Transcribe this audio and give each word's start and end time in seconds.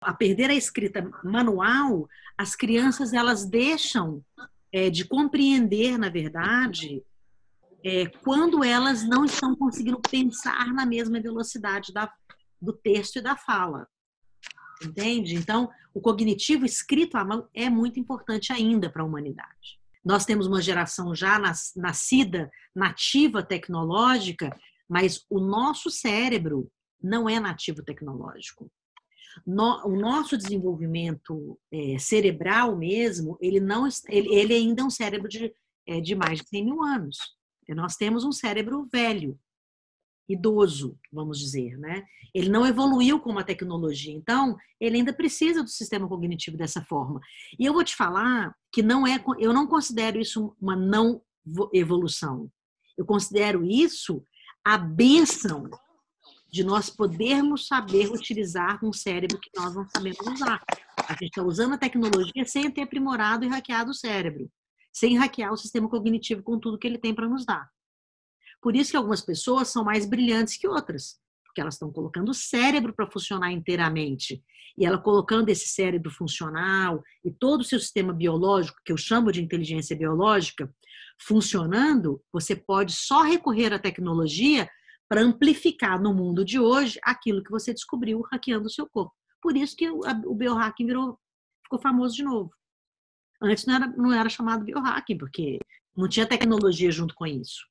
a 0.00 0.12
perder 0.12 0.50
a 0.50 0.54
escrita 0.54 1.10
manual, 1.24 2.08
as 2.36 2.54
crianças 2.54 3.12
elas 3.12 3.44
deixam 3.44 4.24
é, 4.72 4.90
de 4.90 5.04
compreender, 5.04 5.98
na 5.98 6.08
verdade, 6.08 7.02
é, 7.84 8.06
quando 8.06 8.62
elas 8.62 9.06
não 9.06 9.24
estão 9.24 9.54
conseguindo 9.56 10.00
pensar 10.00 10.72
na 10.72 10.84
mesma 10.84 11.20
velocidade 11.20 11.92
da, 11.92 12.12
do 12.60 12.72
texto 12.72 13.16
e 13.16 13.22
da 13.22 13.36
fala. 13.36 13.88
Entende? 14.82 15.34
Então, 15.34 15.68
o 15.92 16.00
cognitivo 16.00 16.64
escrito 16.64 17.16
à 17.16 17.24
mão 17.24 17.48
é 17.52 17.68
muito 17.68 17.98
importante 17.98 18.52
ainda 18.52 18.88
para 18.90 19.02
a 19.02 19.06
humanidade. 19.06 19.78
Nós 20.04 20.24
temos 20.24 20.46
uma 20.46 20.62
geração 20.62 21.14
já 21.14 21.40
nascida, 21.76 22.50
nativa 22.74 23.42
tecnológica, 23.42 24.56
mas 24.88 25.24
o 25.28 25.40
nosso 25.40 25.90
cérebro 25.90 26.70
não 27.02 27.28
é 27.28 27.38
nativo 27.40 27.82
tecnológico. 27.82 28.70
No, 29.46 29.86
o 29.86 29.96
nosso 29.98 30.36
desenvolvimento 30.36 31.58
é, 31.72 31.98
cerebral 31.98 32.76
mesmo, 32.76 33.38
ele 33.40 33.60
não 33.60 33.86
ele, 34.08 34.34
ele 34.34 34.54
ainda 34.54 34.82
é 34.82 34.84
um 34.84 34.90
cérebro 34.90 35.28
de, 35.28 35.52
é, 35.86 36.00
de 36.00 36.14
mais 36.14 36.40
de 36.40 36.48
100 36.48 36.64
mil 36.64 36.82
anos. 36.82 37.16
Nós 37.68 37.96
temos 37.96 38.24
um 38.24 38.32
cérebro 38.32 38.88
velho, 38.90 39.38
idoso, 40.28 40.98
vamos 41.10 41.38
dizer, 41.38 41.78
né? 41.78 42.04
Ele 42.34 42.50
não 42.50 42.66
evoluiu 42.66 43.18
com 43.18 43.38
a 43.38 43.44
tecnologia, 43.44 44.12
então 44.12 44.56
ele 44.78 44.98
ainda 44.98 45.12
precisa 45.12 45.62
do 45.62 45.70
sistema 45.70 46.06
cognitivo 46.06 46.56
dessa 46.56 46.82
forma. 46.84 47.20
E 47.58 47.64
eu 47.64 47.72
vou 47.72 47.82
te 47.82 47.96
falar 47.96 48.54
que 48.70 48.82
não 48.82 49.06
é, 49.06 49.22
eu 49.38 49.52
não 49.52 49.66
considero 49.66 50.20
isso 50.20 50.54
uma 50.60 50.76
não 50.76 51.22
evolução. 51.72 52.50
Eu 52.96 53.06
considero 53.06 53.64
isso 53.64 54.22
a 54.62 54.76
benção 54.76 55.70
de 56.50 56.64
nós 56.64 56.88
podermos 56.88 57.66
saber 57.66 58.10
utilizar 58.10 58.82
um 58.82 58.92
cérebro 58.92 59.38
que 59.38 59.50
nós 59.54 59.74
não 59.74 59.86
sabemos 59.88 60.26
usar. 60.26 60.62
A 61.06 61.12
gente 61.12 61.24
está 61.24 61.42
usando 61.42 61.74
a 61.74 61.78
tecnologia 61.78 62.44
sem 62.46 62.70
ter 62.70 62.82
aprimorado 62.82 63.44
e 63.44 63.48
hackeado 63.48 63.90
o 63.90 63.94
cérebro, 63.94 64.50
sem 64.92 65.18
hackear 65.18 65.52
o 65.52 65.56
sistema 65.56 65.88
cognitivo 65.88 66.42
com 66.42 66.58
tudo 66.58 66.78
que 66.78 66.86
ele 66.86 66.98
tem 66.98 67.14
para 67.14 67.28
nos 67.28 67.44
dar. 67.44 67.68
Por 68.60 68.74
isso 68.74 68.90
que 68.90 68.96
algumas 68.96 69.20
pessoas 69.20 69.68
são 69.68 69.84
mais 69.84 70.06
brilhantes 70.06 70.56
que 70.56 70.66
outras, 70.66 71.18
porque 71.44 71.60
elas 71.60 71.74
estão 71.74 71.92
colocando 71.92 72.30
o 72.30 72.34
cérebro 72.34 72.92
para 72.94 73.10
funcionar 73.10 73.52
inteiramente. 73.52 74.42
E 74.76 74.86
ela 74.86 74.98
colocando 74.98 75.48
esse 75.48 75.68
cérebro 75.68 76.10
funcional 76.10 77.02
e 77.24 77.32
todo 77.32 77.60
o 77.60 77.64
seu 77.64 77.80
sistema 77.80 78.12
biológico, 78.12 78.78
que 78.84 78.92
eu 78.92 78.96
chamo 78.96 79.32
de 79.32 79.42
inteligência 79.42 79.96
biológica, 79.96 80.72
funcionando, 81.20 82.22
você 82.32 82.54
pode 82.54 82.92
só 82.92 83.22
recorrer 83.22 83.72
à 83.72 83.78
tecnologia 83.78 84.68
para 85.08 85.22
amplificar 85.22 86.00
no 86.00 86.12
mundo 86.12 86.44
de 86.44 86.58
hoje 86.58 86.98
aquilo 87.02 87.42
que 87.42 87.50
você 87.50 87.72
descobriu 87.72 88.20
hackeando 88.30 88.66
o 88.66 88.70
seu 88.70 88.88
corpo. 88.88 89.14
Por 89.40 89.56
isso 89.56 89.76
que 89.76 89.88
o 89.88 90.34
biohacking 90.34 90.86
virou, 90.86 91.18
ficou 91.62 91.80
famoso 91.80 92.14
de 92.14 92.24
novo. 92.24 92.50
Antes 93.40 93.64
não 93.66 93.74
era, 93.74 93.86
não 93.86 94.12
era 94.12 94.28
chamado 94.28 94.64
biohacking, 94.64 95.16
porque 95.16 95.58
não 95.96 96.08
tinha 96.08 96.26
tecnologia 96.26 96.90
junto 96.90 97.14
com 97.14 97.26
isso. 97.26 97.66